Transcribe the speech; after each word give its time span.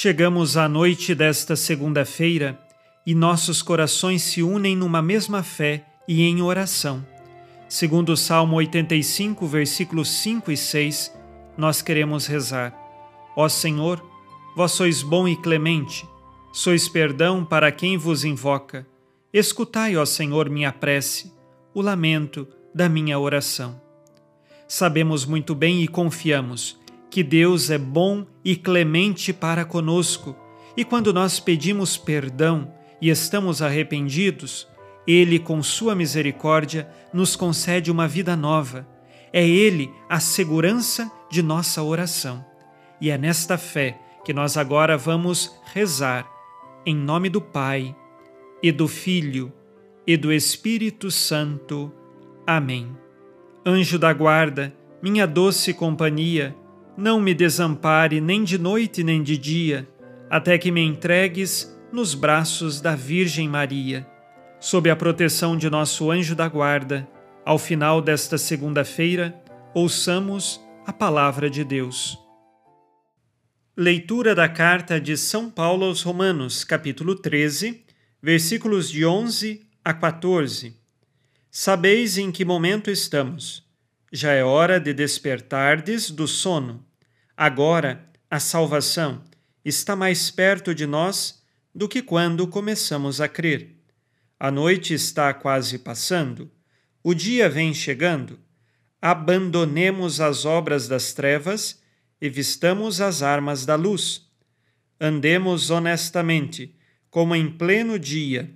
Chegamos 0.00 0.56
à 0.56 0.68
noite 0.68 1.12
desta 1.12 1.56
segunda-feira 1.56 2.56
e 3.04 3.16
nossos 3.16 3.62
corações 3.62 4.22
se 4.22 4.44
unem 4.44 4.76
numa 4.76 5.02
mesma 5.02 5.42
fé 5.42 5.84
e 6.06 6.22
em 6.22 6.40
oração. 6.40 7.04
Segundo 7.68 8.10
o 8.10 8.16
Salmo 8.16 8.54
85, 8.58 9.44
versículos 9.48 10.08
5 10.08 10.52
e 10.52 10.56
6, 10.56 11.12
nós 11.56 11.82
queremos 11.82 12.28
rezar: 12.28 12.72
Ó 13.34 13.48
Senhor, 13.48 14.00
vós 14.54 14.70
sois 14.70 15.02
bom 15.02 15.26
e 15.26 15.34
clemente, 15.34 16.08
sois 16.52 16.88
perdão 16.88 17.44
para 17.44 17.72
quem 17.72 17.96
vos 17.96 18.24
invoca. 18.24 18.86
Escutai, 19.32 19.96
ó 19.96 20.04
Senhor, 20.04 20.48
minha 20.48 20.70
prece, 20.70 21.32
o 21.74 21.82
lamento 21.82 22.46
da 22.72 22.88
minha 22.88 23.18
oração. 23.18 23.80
Sabemos 24.68 25.26
muito 25.26 25.56
bem 25.56 25.82
e 25.82 25.88
confiamos 25.88 26.78
que 27.10 27.22
Deus 27.22 27.70
é 27.70 27.78
bom 27.78 28.26
e 28.44 28.56
clemente 28.56 29.32
para 29.32 29.64
conosco, 29.64 30.36
e 30.76 30.84
quando 30.84 31.12
nós 31.12 31.40
pedimos 31.40 31.96
perdão 31.96 32.72
e 33.00 33.10
estamos 33.10 33.62
arrependidos, 33.62 34.68
Ele, 35.06 35.38
com 35.38 35.62
Sua 35.62 35.94
misericórdia, 35.94 36.88
nos 37.12 37.34
concede 37.34 37.90
uma 37.90 38.06
vida 38.06 38.36
nova. 38.36 38.86
É 39.32 39.46
Ele 39.46 39.90
a 40.08 40.20
segurança 40.20 41.10
de 41.30 41.42
nossa 41.42 41.82
oração. 41.82 42.44
E 43.00 43.10
é 43.10 43.18
nesta 43.18 43.58
fé 43.58 43.98
que 44.24 44.32
nós 44.32 44.56
agora 44.56 44.96
vamos 44.96 45.58
rezar, 45.72 46.28
em 46.84 46.94
nome 46.94 47.28
do 47.28 47.40
Pai, 47.40 47.94
e 48.62 48.70
do 48.70 48.86
Filho, 48.86 49.52
e 50.06 50.16
do 50.16 50.32
Espírito 50.32 51.10
Santo. 51.10 51.92
Amém. 52.46 52.96
Anjo 53.64 53.98
da 53.98 54.12
guarda, 54.12 54.74
minha 55.02 55.26
doce 55.26 55.74
companhia, 55.74 56.56
não 56.98 57.20
me 57.20 57.32
desampare 57.32 58.20
nem 58.20 58.42
de 58.42 58.58
noite 58.58 59.04
nem 59.04 59.22
de 59.22 59.38
dia, 59.38 59.88
até 60.28 60.58
que 60.58 60.72
me 60.72 60.80
entregues 60.80 61.72
nos 61.92 62.12
braços 62.12 62.80
da 62.80 62.96
Virgem 62.96 63.48
Maria. 63.48 64.04
Sob 64.58 64.90
a 64.90 64.96
proteção 64.96 65.56
de 65.56 65.70
nosso 65.70 66.10
anjo 66.10 66.34
da 66.34 66.48
guarda, 66.48 67.08
ao 67.44 67.56
final 67.56 68.02
desta 68.02 68.36
segunda-feira, 68.36 69.40
ouçamos 69.72 70.60
a 70.84 70.92
palavra 70.92 71.48
de 71.48 71.62
Deus. 71.62 72.18
Leitura 73.76 74.34
da 74.34 74.48
carta 74.48 75.00
de 75.00 75.16
São 75.16 75.48
Paulo 75.48 75.84
aos 75.84 76.02
Romanos, 76.02 76.64
capítulo 76.64 77.14
13, 77.14 77.86
versículos 78.20 78.90
de 78.90 79.06
11 79.06 79.64
a 79.84 79.94
14. 79.94 80.76
Sabeis 81.48 82.18
em 82.18 82.32
que 82.32 82.44
momento 82.44 82.90
estamos. 82.90 83.64
Já 84.12 84.32
é 84.32 84.42
hora 84.42 84.80
de 84.80 84.92
despertardes 84.92 86.10
do 86.10 86.26
sono 86.26 86.87
Agora, 87.40 88.04
a 88.28 88.40
salvação 88.40 89.22
está 89.64 89.94
mais 89.94 90.28
perto 90.28 90.74
de 90.74 90.86
nós 90.86 91.40
do 91.72 91.88
que 91.88 92.02
quando 92.02 92.48
começamos 92.48 93.20
a 93.20 93.28
crer. 93.28 93.76
A 94.40 94.50
noite 94.50 94.92
está 94.92 95.32
quase 95.32 95.78
passando, 95.78 96.50
o 97.00 97.14
dia 97.14 97.48
vem 97.48 97.72
chegando. 97.72 98.40
Abandonemos 99.00 100.20
as 100.20 100.44
obras 100.44 100.88
das 100.88 101.12
trevas 101.12 101.80
e 102.20 102.28
vistamos 102.28 103.00
as 103.00 103.22
armas 103.22 103.64
da 103.64 103.76
luz. 103.76 104.28
Andemos 105.00 105.70
honestamente, 105.70 106.74
como 107.08 107.36
em 107.36 107.48
pleno 107.48 108.00
dia. 108.00 108.52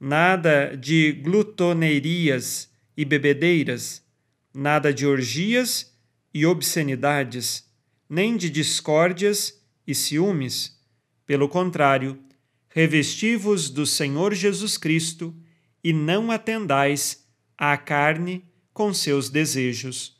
Nada 0.00 0.76
de 0.76 1.12
glutonerias 1.12 2.68
e 2.96 3.04
bebedeiras, 3.04 4.02
nada 4.52 4.92
de 4.92 5.06
orgias 5.06 5.96
e 6.34 6.44
obscenidades 6.44 7.67
nem 8.08 8.36
de 8.36 8.48
discórdias 8.48 9.62
e 9.86 9.94
ciúmes. 9.94 10.78
Pelo 11.26 11.48
contrário, 11.48 12.18
revesti-vos 12.68 13.68
do 13.68 13.84
Senhor 13.84 14.32
Jesus 14.32 14.78
Cristo 14.78 15.34
e 15.84 15.92
não 15.92 16.30
atendais 16.30 17.26
à 17.56 17.76
carne 17.76 18.44
com 18.72 18.94
seus 18.94 19.28
desejos. 19.28 20.16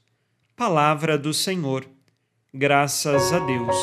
Palavra 0.55 1.17
do 1.17 1.33
Senhor. 1.33 1.89
Graças 2.53 3.33
a 3.33 3.39
Deus. 3.39 3.77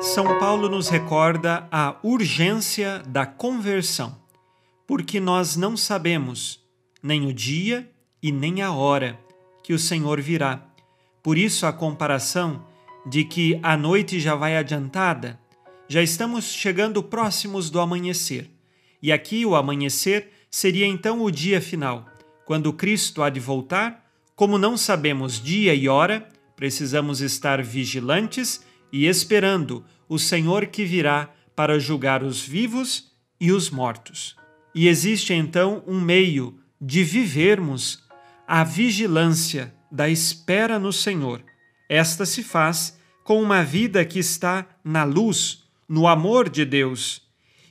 São 0.00 0.38
Paulo 0.40 0.68
nos 0.68 0.88
recorda 0.88 1.68
a 1.70 1.96
urgência 2.02 2.98
da 3.06 3.24
conversão, 3.24 4.20
porque 4.86 5.20
nós 5.20 5.54
não 5.54 5.76
sabemos 5.76 6.60
nem 7.00 7.26
o 7.26 7.32
dia 7.32 7.88
e 8.20 8.32
nem 8.32 8.62
a 8.62 8.72
hora 8.72 9.21
que 9.62 9.72
o 9.72 9.78
Senhor 9.78 10.20
virá. 10.20 10.66
Por 11.22 11.38
isso 11.38 11.66
a 11.66 11.72
comparação 11.72 12.64
de 13.06 13.24
que 13.24 13.58
a 13.62 13.76
noite 13.76 14.20
já 14.20 14.34
vai 14.34 14.56
adiantada, 14.56 15.38
já 15.88 16.02
estamos 16.02 16.46
chegando 16.46 17.02
próximos 17.02 17.70
do 17.70 17.80
amanhecer. 17.80 18.50
E 19.02 19.12
aqui 19.12 19.44
o 19.44 19.54
amanhecer 19.54 20.30
seria 20.50 20.86
então 20.86 21.22
o 21.22 21.30
dia 21.30 21.60
final, 21.60 22.06
quando 22.44 22.72
Cristo 22.72 23.22
há 23.22 23.30
de 23.30 23.40
voltar. 23.40 24.02
Como 24.34 24.58
não 24.58 24.76
sabemos 24.76 25.40
dia 25.42 25.74
e 25.74 25.88
hora, 25.88 26.26
precisamos 26.56 27.20
estar 27.20 27.62
vigilantes 27.62 28.64
e 28.92 29.06
esperando 29.06 29.84
o 30.08 30.18
Senhor 30.18 30.66
que 30.66 30.84
virá 30.84 31.30
para 31.54 31.78
julgar 31.78 32.22
os 32.22 32.40
vivos 32.40 33.12
e 33.40 33.52
os 33.52 33.70
mortos. 33.70 34.36
E 34.74 34.88
existe 34.88 35.34
então 35.34 35.82
um 35.86 36.00
meio 36.00 36.58
de 36.80 37.04
vivermos 37.04 38.01
a 38.54 38.64
vigilância 38.64 39.74
da 39.90 40.10
espera 40.10 40.78
no 40.78 40.92
Senhor. 40.92 41.42
Esta 41.88 42.26
se 42.26 42.42
faz 42.42 42.98
com 43.24 43.42
uma 43.42 43.64
vida 43.64 44.04
que 44.04 44.18
está 44.18 44.66
na 44.84 45.04
luz, 45.04 45.64
no 45.88 46.06
amor 46.06 46.50
de 46.50 46.66
Deus, 46.66 47.22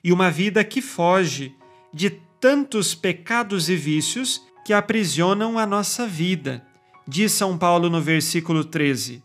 e 0.03 0.12
uma 0.12 0.31
vida 0.31 0.64
que 0.64 0.81
foge 0.81 1.53
de 1.94 2.09
tantos 2.40 2.96
pecados 2.96 3.69
e 3.69 3.75
vícios 3.75 4.42
que 4.66 4.74
aprisionam 4.74 5.59
a 5.59 5.68
nossa 5.68 6.08
vida. 6.08 6.66
Diz 7.08 7.31
São 7.34 7.59
Paulo 7.59 7.88
no 7.88 8.02
versículo 8.02 8.66
13: 8.66 9.22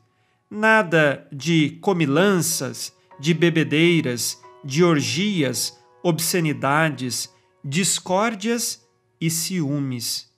Nada 0.50 1.26
de 1.32 1.78
comilanças, 1.80 2.92
de 3.18 3.32
bebedeiras, 3.32 4.38
de 4.62 4.84
orgias, 4.84 5.74
obscenidades, 6.02 7.32
discórdias 7.64 8.86
e 9.18 9.30
ciúmes 9.30 10.35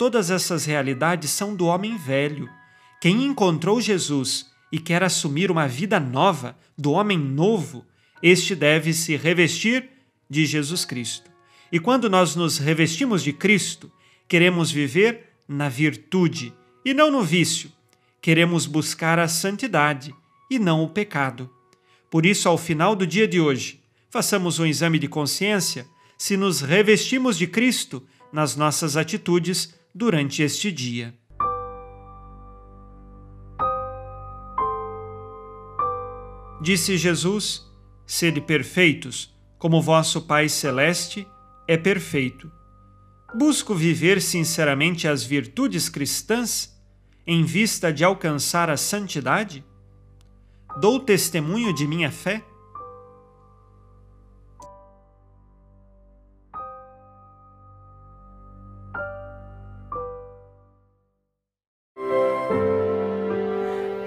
Todas 0.00 0.30
essas 0.30 0.64
realidades 0.64 1.30
são 1.30 1.54
do 1.54 1.66
homem 1.66 1.98
velho. 1.98 2.48
Quem 3.02 3.22
encontrou 3.22 3.82
Jesus 3.82 4.46
e 4.72 4.78
quer 4.78 5.02
assumir 5.02 5.50
uma 5.50 5.68
vida 5.68 6.00
nova, 6.00 6.56
do 6.74 6.92
homem 6.92 7.18
novo, 7.18 7.84
este 8.22 8.54
deve 8.54 8.94
se 8.94 9.14
revestir 9.14 9.90
de 10.26 10.46
Jesus 10.46 10.86
Cristo. 10.86 11.30
E 11.70 11.78
quando 11.78 12.08
nós 12.08 12.34
nos 12.34 12.56
revestimos 12.56 13.22
de 13.22 13.30
Cristo, 13.30 13.92
queremos 14.26 14.70
viver 14.70 15.34
na 15.46 15.68
virtude 15.68 16.50
e 16.82 16.94
não 16.94 17.10
no 17.10 17.22
vício. 17.22 17.70
Queremos 18.22 18.64
buscar 18.64 19.18
a 19.18 19.28
santidade 19.28 20.14
e 20.50 20.58
não 20.58 20.82
o 20.82 20.88
pecado. 20.88 21.50
Por 22.10 22.24
isso, 22.24 22.48
ao 22.48 22.56
final 22.56 22.96
do 22.96 23.06
dia 23.06 23.28
de 23.28 23.38
hoje, 23.38 23.82
façamos 24.08 24.58
um 24.58 24.64
exame 24.64 24.98
de 24.98 25.08
consciência 25.08 25.86
se 26.16 26.38
nos 26.38 26.62
revestimos 26.62 27.36
de 27.36 27.46
Cristo 27.46 28.02
nas 28.32 28.56
nossas 28.56 28.96
atitudes 28.96 29.78
durante 29.94 30.42
este 30.42 30.70
dia. 30.70 31.14
Disse 36.60 36.96
Jesus: 36.98 37.66
Sede 38.06 38.40
perfeitos, 38.40 39.34
como 39.58 39.80
vosso 39.80 40.22
Pai 40.22 40.48
Celeste 40.48 41.26
é 41.66 41.76
perfeito. 41.76 42.50
Busco 43.34 43.74
viver 43.74 44.20
sinceramente 44.20 45.06
as 45.06 45.22
virtudes 45.22 45.88
cristãs 45.88 46.76
em 47.26 47.44
vista 47.44 47.92
de 47.92 48.02
alcançar 48.02 48.68
a 48.68 48.76
santidade? 48.76 49.64
Dou 50.80 50.98
testemunho 50.98 51.72
de 51.72 51.86
minha 51.86 52.10
fé? 52.10 52.44